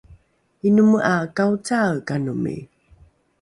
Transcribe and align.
inome 0.67 0.97
’a 1.13 1.15
kaocaaekanomi? 1.35 2.55